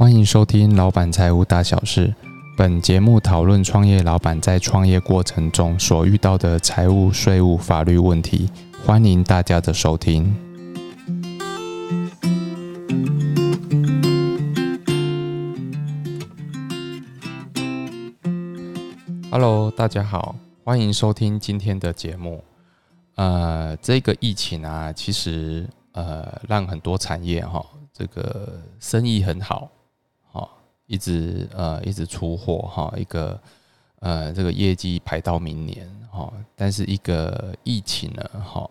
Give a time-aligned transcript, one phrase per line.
[0.00, 2.08] 欢迎收听《老板财务大小事》。
[2.56, 8.48] 本节目讨论创业老板在创业过程中所遇到的财务、税务、法律问题。
[8.82, 10.34] 欢迎大家的收听。
[19.30, 22.42] Hello，大家好，欢迎收听今天的节目。
[23.16, 27.62] 呃，这个疫情啊，其实呃，让很多产业哈，
[27.92, 29.70] 这个生意很，好，
[30.90, 33.40] 一直呃一直出货哈，一个
[34.00, 38.68] 呃这个业绩排到明年哈，但是一个疫情呢哈，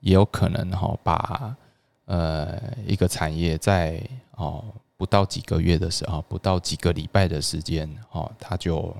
[0.00, 1.56] 也有可能哈把
[2.04, 3.98] 呃一个产业在
[4.32, 4.62] 哦
[4.98, 8.94] 不到几个月的时候，不到几个礼拜的时间哈，它就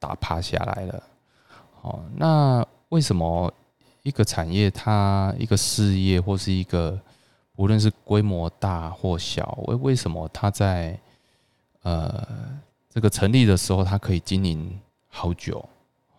[0.00, 1.02] 打趴下来了。
[1.80, 3.54] 好，那为什么
[4.02, 6.98] 一个产业它一个事业或是一个
[7.54, 10.98] 无论是规模大或小，为为什么它在
[11.82, 12.26] 呃
[12.88, 14.78] 这个成立的时候它可以经营
[15.08, 15.66] 好久？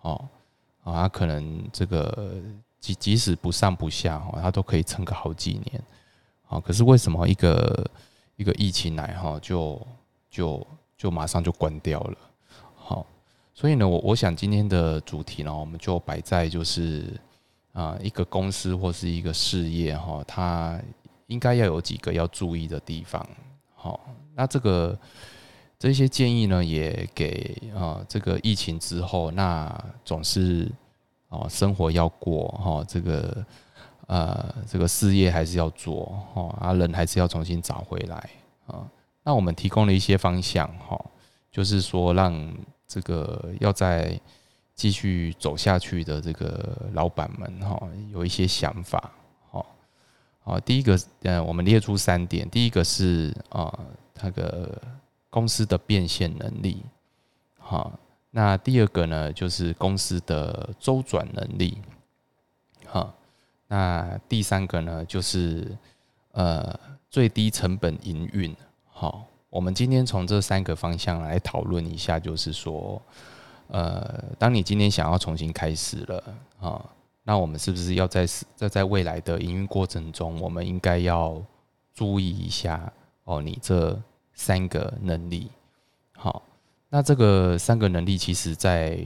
[0.02, 0.28] 哦，
[0.84, 2.36] 啊，它可能这个
[2.80, 5.84] 即即使不上不下哈，它都可以撑个好几年。
[6.46, 7.90] 好，可是为什么一个
[8.36, 9.80] 一个疫情来哈，就
[10.30, 10.68] 就
[10.98, 12.18] 就马上就关掉了？
[12.76, 13.06] 好。
[13.54, 17.14] 所以呢，我我想今天的主题呢，我们就摆在就是
[17.74, 20.82] 啊，一个公司或是一个事业哈，它
[21.28, 23.24] 应该要有几个要注意的地方。
[23.76, 24.00] 好，
[24.34, 24.98] 那这个
[25.82, 30.72] 这些建议呢，也给啊，这个疫情之后，那总是
[31.30, 33.44] 哦，生活要过哈，这个
[34.06, 38.30] 呃，这个事业还是要做哈，啊，人还是要重新找回来
[38.68, 38.88] 啊。
[39.24, 41.04] 那我们提供了一些方向哈，
[41.52, 42.54] 就是说让。
[42.94, 44.20] 这个要在
[44.76, 49.14] 继续走下去的这个老板们哈，有一些想法，
[49.50, 49.66] 好，
[50.44, 53.80] 好，第一个，嗯，我们列出三点，第一个是啊，
[54.22, 54.78] 那个
[55.32, 56.86] 公司的变现能力，
[57.58, 57.98] 好，
[58.30, 61.80] 那第二个呢，就是公司的周转能力，
[62.86, 63.12] 好，
[63.68, 65.76] 那第三个呢，就是
[66.34, 66.80] 呃
[67.10, 68.56] 最低成本营运，
[68.92, 69.26] 好。
[69.50, 73.02] 我们今天从这三个方向来讨论一下，就是说，
[73.68, 76.24] 呃，当你今天想要重新开始了
[76.62, 76.90] 啊，
[77.24, 81.36] 那我们是不是要在在在未来的营运过程中，我们应该要
[81.94, 82.90] 注意一下
[83.26, 84.02] 哦，你这
[84.42, 85.52] 三个能力。
[86.18, 86.42] 好，
[86.90, 89.00] 那这个三个能力，其实在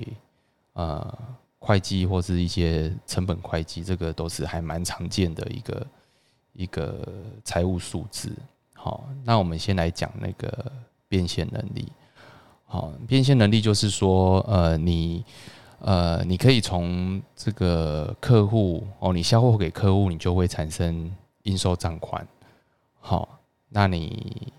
[0.71, 1.17] 呃
[1.59, 5.87] 会计或是一些成本会计，这个都是还蛮常见的一个
[6.53, 7.05] 一个
[7.43, 8.31] 财务数字。
[8.73, 10.71] 好，那我们先来讲那个
[11.09, 11.91] 变现能力。
[12.63, 15.25] 好，变现能力就是说，呃，你，
[15.79, 21.13] 呃，你可以从这个客户哦，你销货给客户，你就会产生
[21.43, 22.25] 应收账款。
[23.01, 24.53] 好，那你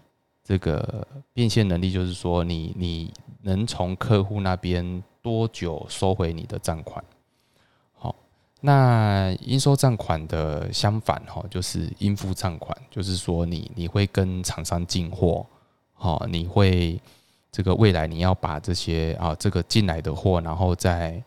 [0.46, 3.12] 这个变现能力就是说，你你
[3.42, 7.04] 能从客户那边多久收回你的账款？
[7.94, 8.14] 好
[8.60, 15.44] 那应收账款的相反哈，就是应付账款，就是说你你会跟厂商进货，
[15.94, 17.00] 好，你会
[17.50, 21.20] 这个未来你要把这些啊这个进来的货，然后再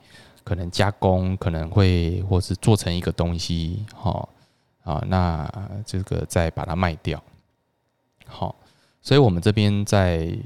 [0.46, 4.30] 可能加工，可能会或是做成一个东西，好
[4.86, 5.52] 啊，那
[5.86, 7.22] 这个再把它卖掉，
[8.26, 8.56] 好，
[9.10, 10.38] 所以我们这边在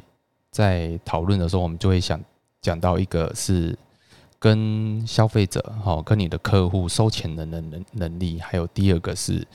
[0.49, 2.17] 在讨论的时候，我们就会想
[2.61, 3.77] 讲到一个是。
[4.39, 9.47] 跟消费者哈，跟你的客户收钱的能能能力，还有第二个是，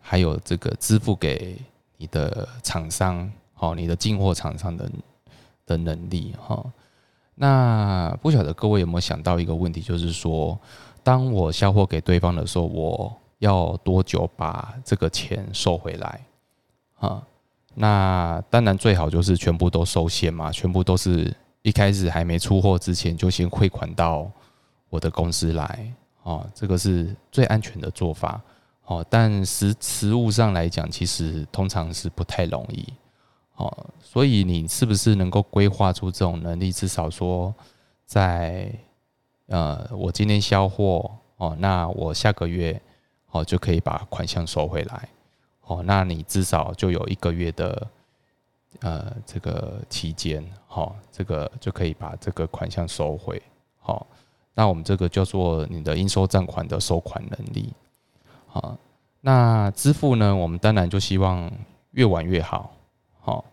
[0.00, 1.58] 还有这个支付给
[1.98, 4.90] 你的厂商，好，你的进货厂商的
[5.66, 6.64] 的能力哈。
[7.34, 10.58] 那不晓得各位有没有想到一个问题，就是说，
[11.02, 16.20] 当我销货给对方的时候，我要多久把这个钱收回来？
[16.98, 17.22] 啊，
[17.74, 21.34] 那当然最好就是全部都收现嘛，全部都是。
[21.62, 24.26] 一开始还没出货之前，就先汇款到
[24.88, 25.92] 我的公司来，
[26.22, 28.40] 哦，这个是最安全的做法，
[28.86, 32.82] 哦，但实实物上来讲，其实通常是不太容易，
[33.56, 36.72] 哦，所以你是不是能够规划出这种能力？
[36.72, 37.54] 至少说，
[38.06, 38.72] 在
[39.48, 42.80] 呃，我今天销货，哦，那我下个月，
[43.32, 45.10] 哦，就可以把款项收回来，
[45.70, 47.86] 哦，那你至少就有一个月的。
[48.82, 53.42] 呃，这个期间，好，这个就可以把这个款项收回，
[53.80, 54.06] 好，
[54.54, 57.72] 那我们这个叫做你的应收账款的收款能力，
[58.46, 58.78] 好，
[59.20, 61.50] 那支付呢，我们当然就希望
[61.90, 62.72] 越晚越好，
[63.18, 63.44] 好，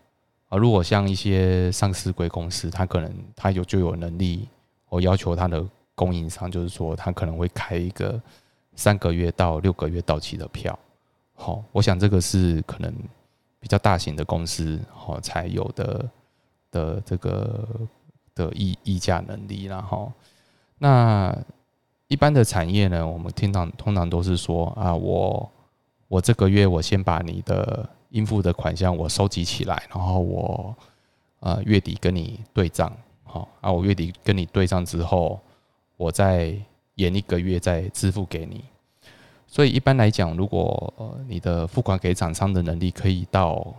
[0.48, 4.48] 啊，如果像一些上市贵公司，他可能他有就有能力，
[4.88, 5.66] 我要求他的
[5.96, 8.22] 供应商，就是说他可能会开一个
[8.76, 10.78] 三个月到六个月到期的票，
[11.38, 12.92] 好，我想这个是可能。
[13.60, 16.08] 比较大型的公司哦才有的
[16.70, 17.68] 的这个
[18.32, 20.12] 的议议价能力，然后
[20.78, 21.36] 那
[22.06, 25.50] 一般的产业呢，我们听到通常都是说啊，我
[26.06, 30.72] 我这个月我先把你的应付的款项我收集起来，然后我
[31.40, 35.40] 呃月底跟你对账，好啊，我月底跟你对账之后，
[35.96, 36.56] 我再
[36.94, 38.62] 延一个月再支付给你。
[39.58, 43.74] 所以一般来讲，如果呃你的付款给厂商的能力可以到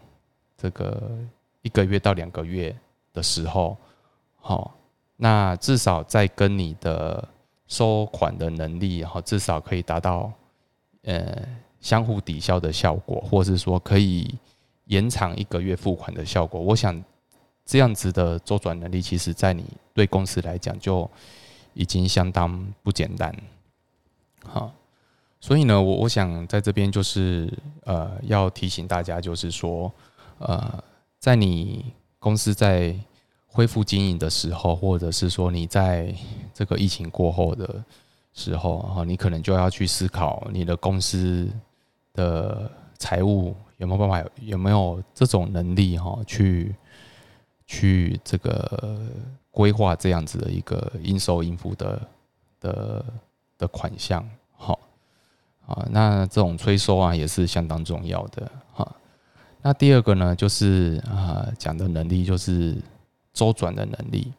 [0.58, 1.18] 这个
[1.62, 2.76] 一个月到两个月
[3.14, 3.78] 的时候，
[4.36, 4.76] 好，
[5.16, 7.26] 那至少在跟你的
[7.68, 10.30] 收款的能力，哈，至少可以达到
[11.04, 11.48] 呃
[11.80, 14.36] 相互抵消的效果，或是说可以
[14.88, 16.60] 延长一个月付款的效果。
[16.60, 17.02] 我想
[17.64, 21.10] 这样子的周转能力，其实在你对公司来讲就
[21.74, 23.34] 已经相当不简单，
[24.44, 24.74] 好。
[25.42, 27.52] 所以呢，我我想在这边就是
[27.86, 29.92] 呃，要提醒大家，就是说，
[30.40, 30.84] 呃，
[31.18, 31.86] 在你
[32.20, 32.94] 公司在
[33.48, 36.14] 恢复经营的时候，或者是说你在
[36.54, 37.82] 这个疫情过后的
[38.34, 41.48] 时候，哈，你可能就要去思考你的公司
[42.14, 46.76] 的财务有没有办法，有没有这种能力，哈，去
[47.66, 49.00] 去这个
[49.52, 52.02] 规划这样子的一个应收应付的
[52.60, 53.06] 的
[53.58, 54.28] 的款项。
[55.70, 58.96] 啊，那这种催收啊也是相当重要的哈。
[59.62, 62.76] 那第二个呢，就是啊讲的能力，就是
[63.34, 64.34] 周转的能力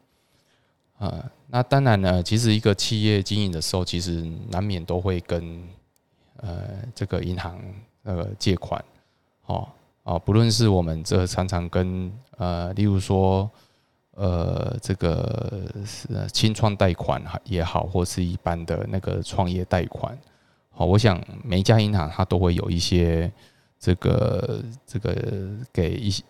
[0.99, 1.25] 啊。
[1.47, 5.63] 那当然呢，其实一个企业经营的时候，其实难免都会跟
[6.39, 7.61] 呃这个银行
[8.03, 8.85] 呃借款，
[9.47, 9.69] 哦
[10.03, 13.49] 哦，不论是我们这常常跟呃，例如说
[14.17, 20.19] 呃这个是清创贷款也好，或是一般的那个创业贷款。
[20.81, 23.31] 好，我想每一家银行它都会有一些
[23.79, 25.15] 这个这个
[25.71, 26.25] 给一些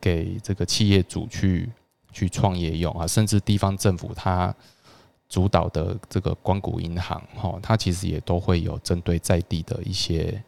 [0.00, 1.70] 给这个企业主去
[2.10, 4.52] 去创业用啊，甚至地方政府它
[5.28, 10.42] 主导的这个光谷银行，哈，它其实也都会有针对在地的一些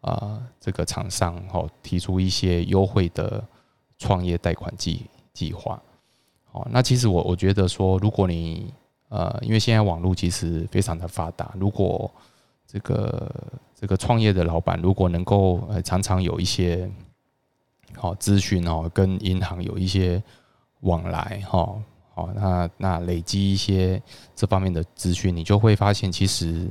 [0.00, 3.46] 啊这个厂商，哈，提出一些优惠的
[3.98, 5.02] 创业贷款计
[5.34, 5.78] 计划。
[6.50, 8.72] 好，那其实我我觉得说，如果你
[9.10, 12.10] 呃，因为现在网络其实非常的发达，如果
[12.74, 13.32] 这个
[13.72, 16.90] 这个创业的老板，如果能够呃常常有一些
[17.94, 20.20] 好咨询哦，跟银行有一些
[20.80, 21.80] 往来哈，
[22.12, 24.02] 好那那累积一些
[24.34, 26.68] 这方面的资讯，你就会发现其实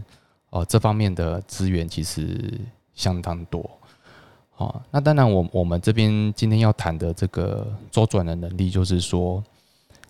[0.49, 2.59] 哦这方面的资源其实
[2.93, 3.63] 相当多。
[4.51, 9.41] 好，那当然我我们这边今天要谈的这个周转的能力，就是说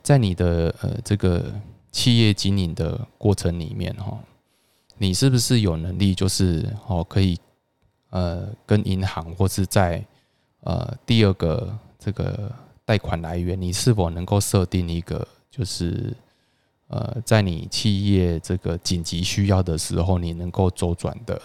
[0.01, 1.53] 在你的呃这个
[1.91, 4.17] 企业经营的过程里面哈。
[4.97, 7.37] 你是不是有能力，就是哦，可以
[8.09, 10.05] 呃，跟银行或是在
[10.61, 12.51] 呃第二个这个
[12.85, 16.15] 贷款来源，你是否能够设定一个，就是
[16.87, 21.41] 呃，在你企业这个紧急需要的时候，你能够周转的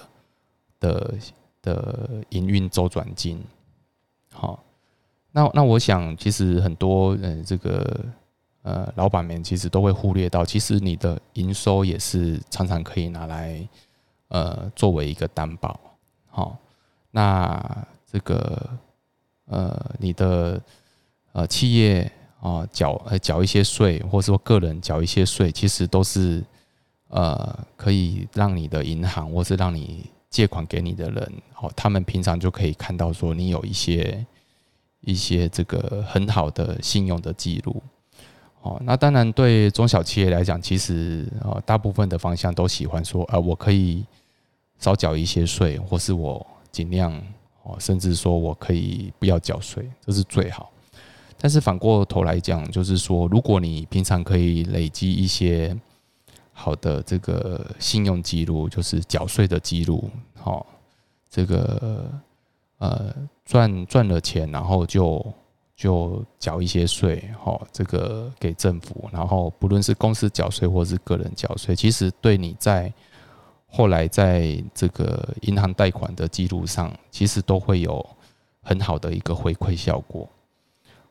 [0.79, 1.15] 的
[1.63, 3.43] 的营运周转金？
[4.33, 4.63] 好，
[5.33, 8.05] 那那我想，其实很多嗯，这个。
[8.69, 13.67] 呃，老板们其实都会忽略到，其实你的营收也是常常可以拿来
[14.29, 15.81] 呃作为一个担保。
[16.27, 16.55] 好，
[17.11, 18.69] 那这个
[19.47, 20.61] 呃你的
[21.33, 22.13] 呃企业
[22.43, 26.45] 啊缴呃缴一些税，或者说个人缴一些税，其实都是
[27.09, 34.27] 呃可以让你的银行或是让你借款给你的人，好，他们平常就可以看到说你有一些
[35.01, 37.83] 一些这个很好的信用的记录。
[38.61, 44.05] 哦，那当然，对中小企业来讲，其实呃，大部分的方向都喜欢说，呃，我可以
[44.79, 47.13] 少缴一些税，或是我尽量
[47.63, 50.71] 哦，甚至说我可以不要缴税，这是最好。
[51.39, 55.75] 但是反过头来讲，就是说，如果你平常可以累积一些
[56.53, 60.67] 好的这个信用记录，就是缴税的记录，好，
[61.31, 62.11] 这个
[62.79, 65.25] 呃赚赚了钱，然后就。
[65.79, 72.93] 就缴一些税，哈，这个给政府，然后不论是公司缴税或是个人缴税，其实对你在
[73.69, 78.05] 后来在这个银行贷款的记录上，其实都会有
[78.61, 80.29] 很好的一个回馈效果，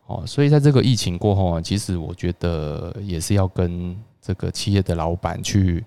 [0.08, 5.82] 哦，所以在这个疫情过后啊，其实我觉得也是要跟这个企业的老板去，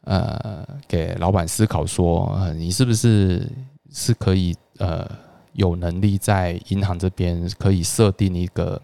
[0.00, 3.48] 呃，给老板思考说，你是不是
[3.92, 5.08] 是可以，呃。
[5.52, 8.80] 有能力在银行这边可以设定一个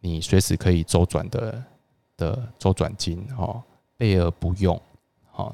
[0.00, 1.64] 你随时可以周转的
[2.16, 3.62] 的周转金哦，
[3.96, 4.80] 备而不用，
[5.30, 5.52] 好，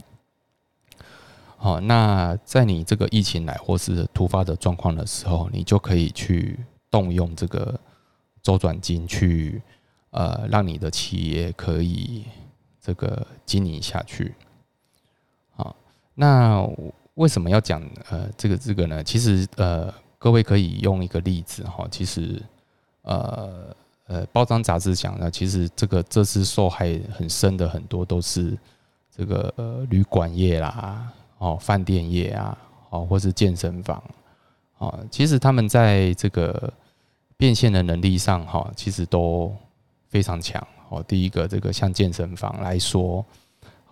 [1.56, 6.58] 好，那在你这个疫情来或是突发的状况的时候，你就可以去
[6.90, 7.78] 动用这个
[8.42, 9.62] 周转金去，
[10.10, 12.24] 呃，让你的企业可以
[12.80, 14.34] 这个经营下去。
[15.56, 15.74] 好，
[16.14, 16.62] 那
[17.14, 19.02] 为什么要讲呃这个这个呢？
[19.02, 19.92] 其实呃，
[20.24, 22.40] 各位可以用一个例子哈，其实
[23.02, 23.76] 呃
[24.06, 28.56] 呃，包装杂志讲呢，其实这个这次受害很深的很多都是
[29.14, 31.12] 这个呃旅馆业啦。
[31.36, 32.56] 哦，饭店业啊，
[32.88, 34.02] 哦，或是健身房，
[34.78, 36.72] 哦，其实他们在这个
[37.36, 39.54] 变现的能力上，哈，其实都
[40.08, 40.66] 非常强。
[40.88, 43.22] 哦，第一个，这个像健身房来说，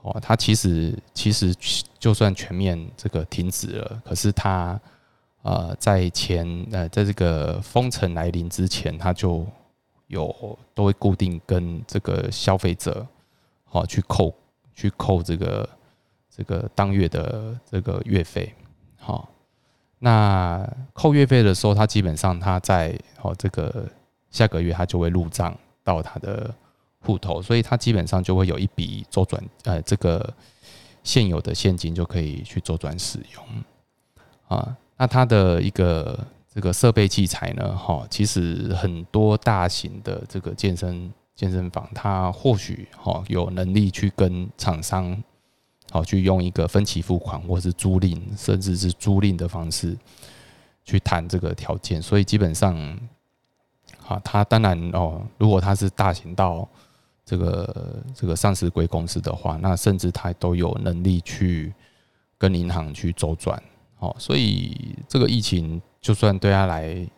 [0.00, 1.54] 哦，它其实其实
[1.98, 4.80] 就算全面这个停止了，可是它
[5.42, 9.46] 呃，在前呃，在这个封城来临之前，它就
[10.06, 13.06] 有都会固定跟这个消费者，
[13.70, 14.34] 哦，去扣
[14.74, 15.68] 去扣这个。
[16.34, 18.50] 这个当月的这个月费，
[18.96, 19.28] 好，
[19.98, 23.86] 那扣月费的时候，他基本上他在哦这个
[24.30, 26.50] 下个月他就会入账到他的
[27.00, 30.32] 户头，所以他基本上就会有一笔周转，呃，这个
[31.04, 33.44] 现有的现金就可以去周转使用，
[34.48, 36.16] 啊，那他的一个
[36.48, 45.20] 这个设备器材呢，哈，其实很多大型的这个健身健身房，他或许哈有能力去跟厂商。
[45.90, 49.98] 好，去用一个分期付款，或是租赁，甚至是租赁的方式
[50.84, 52.00] 去谈这个条件。
[52.00, 52.78] 所以基本上，
[54.06, 56.66] 啊，他当然哦，如果他是大型到
[57.26, 61.74] 这个这个上市贵公司的话，那甚至他都有能力去
[62.38, 63.60] 跟银行去周转。
[64.02, 67.08] 哦，所以这个疫情就算对他来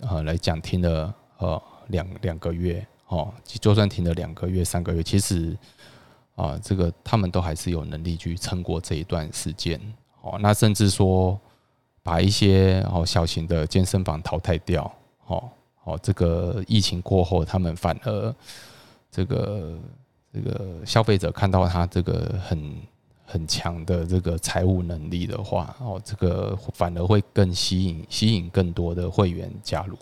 [0.00, 5.56] 呃来讲停了呃两两个月，哦，就算停了两个月、三个月，其实。
[6.36, 9.80] 啊，这个他们都还是有能力去撑过这一段时间
[10.20, 10.36] 哦。
[10.38, 11.40] 那甚至说
[12.02, 14.84] 把一些哦小型的健身房淘汰掉，
[15.28, 15.48] 哦
[15.84, 18.34] 哦，这个疫情过后，他们反而
[19.10, 19.78] 这个
[20.30, 22.76] 这个消费者看到他这个很
[23.26, 29.98] 很强的这个财务能力的话，哦，这个反而会更吸引吸引更多的会员加入。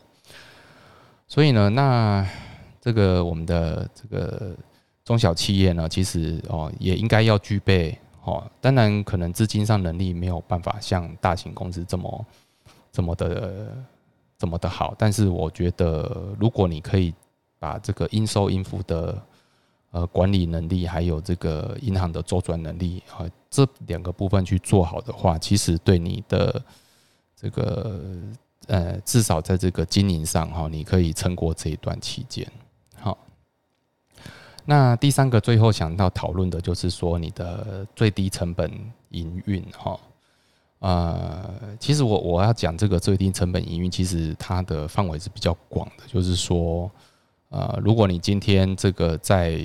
[1.27, 2.25] 所以呢，那
[2.81, 4.57] 这个我们的这个。
[5.07, 12.27] 中小企业呢，其实哦也应该要具备哦，当然可能资金上能力没有办法像大型公司这么
[12.91, 13.77] 这么的
[14.39, 17.13] 这么的好，但是我觉得如果你可以
[17.59, 19.23] 把这个应收应付的
[19.95, 26.61] 呃管理能力，还有这个银行的周转能力啊这两个部分去做好的话，其实对你的
[27.37, 28.01] 这个
[28.67, 32.45] 呃至少在这个经营上哈，你可以撑过这一段期间。
[32.97, 33.17] 好
[34.65, 38.69] 那第三个最后想到讨论的就是说你的最低成本
[39.11, 40.01] 营运哈，
[40.81, 46.91] 呃，其实我我要讲这个最低成本营运，其实它的范围是比较广的，就是说，
[47.55, 49.61] 呃，如果你今天这个在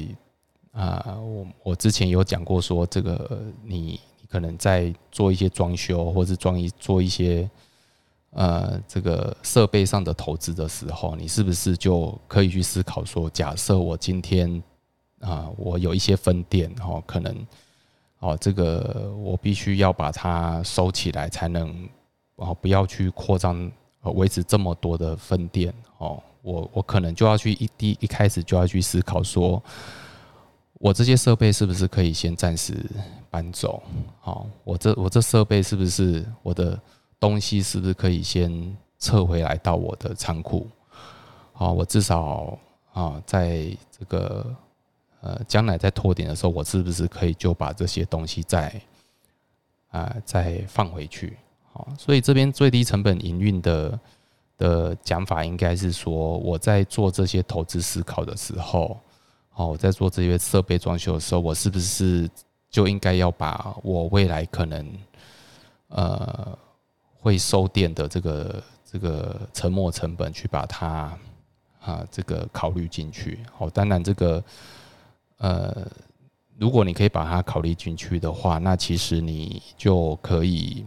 [0.72, 7.50] 啊，我我之前有讲过说，这个你你可能在做一些装修，或是装一做一些
[8.30, 14.62] 呃这个设备上的投资的时候，你是不是就可以去思考说，假设我今天
[15.22, 17.48] 啊，我有一些分店哦，可能
[18.20, 21.90] 哦，这个我必须要把它收起来，才能
[22.36, 23.72] 哦，不要去扩张，
[24.04, 26.22] 维持这么多的分店哦。
[26.42, 29.62] 我我可能就要去一第一开始就要去思考说，
[30.74, 32.74] 我这些设备是不是可以先暂时
[33.30, 33.82] 搬走？
[34.20, 36.80] 好，我这我这设备是不是我的
[37.20, 40.68] 东西是不是可以先撤回来到我的仓库？
[41.54, 42.58] 好，我至少
[42.94, 44.56] 啊，在这个。
[45.22, 48.82] 呃，将来在拓点的时候，我是不是可以就把这些东西再
[49.90, 51.36] 啊再放回去？
[51.74, 54.00] 好，所以这边最低成本营运的
[54.60, 59.00] 的讲法，应该是说我在做这些投资思考的时候，
[59.56, 62.30] 哦，我在做这些设备装修的时候，我是不是
[62.70, 64.88] 就应该要把我未来可能
[65.88, 66.56] 呃
[67.20, 71.18] 会收电的这个这个沉没成本去把它
[71.82, 73.40] 啊这个考虑进去？
[73.58, 74.44] 好，当然这个。
[75.42, 75.88] 呃，
[76.58, 80.86] 如果你可以把它考虑进去的话，那其实你就可以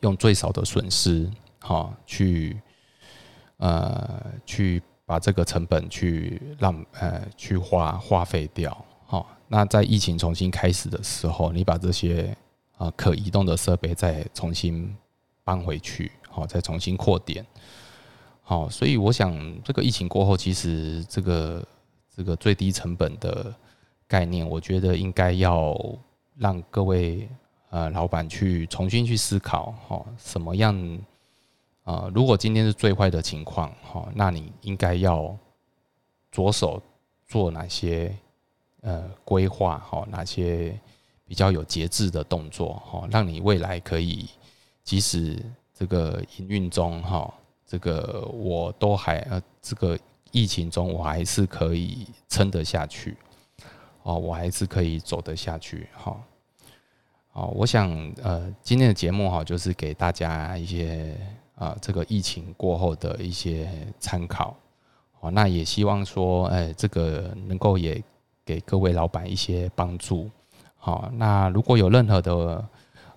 [0.00, 1.26] 用最少的损失，
[1.68, 2.58] 哈，去
[3.58, 9.26] 呃去把这个成本去让呃去花花费掉，哈。
[9.48, 12.34] 那在疫情重新开始的时候，你把这些
[12.78, 14.96] 啊可移动的设备再重新
[15.44, 17.44] 搬回去，好，再重新扩点，
[18.40, 18.70] 好。
[18.70, 21.62] 所以我想，这个疫情过后，其实这个。
[22.18, 23.54] 这个最低成本的
[24.08, 25.78] 概念，我觉得应该要
[26.34, 27.28] 让各位
[27.70, 30.74] 呃老板去重新去思考，哈，什么样
[31.92, 32.10] 啊？
[32.14, 35.36] 如果今天是最坏的情况，哈，那你应该要
[36.30, 36.82] 着手
[37.26, 38.14] 做哪些
[38.82, 40.78] 呃规划，哈，哪些
[41.24, 44.28] 比较有节制的动作，哈，让你未来可以
[44.84, 45.42] 即使
[45.72, 47.32] 这个营运中，哈，
[47.66, 49.98] 这个我都还呃这个。
[50.30, 53.16] 疫情中，我还是可以撑得下去，
[54.02, 56.22] 哦，我还是可以走得下去，哈，
[57.32, 57.90] 哦，我想，
[58.22, 61.16] 呃，今天的节目哈，就是给大家一些
[61.58, 64.56] 啊，这个疫情过后的一些参考，
[65.20, 68.02] 哦，那也希望说，哎，这个能够也
[68.44, 70.30] 给各位老板一些帮助，
[70.76, 72.68] 好，那如果有任何的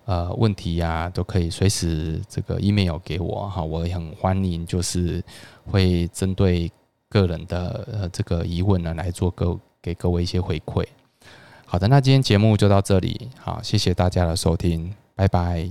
[0.04, 5.24] 呃问题呀，都可以随时这个 email 给我，哈，我也很欢迎，就是
[5.64, 6.70] 会针对。
[7.12, 10.82] 个人的呃这个疑问呢，来做各给各位一些回馈。
[11.66, 15.70] 好的，那今天节目就到这里，好，谢谢大家的收听，拜拜。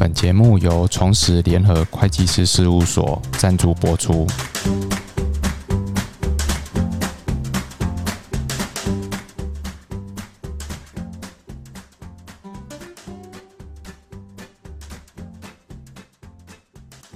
[0.00, 4.26] 本节目由重实联合会计师事务所赞助播出。